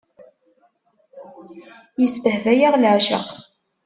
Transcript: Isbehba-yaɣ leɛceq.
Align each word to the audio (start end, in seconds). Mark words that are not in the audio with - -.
Isbehba-yaɣ 2.05 2.73
leɛceq. 2.77 3.27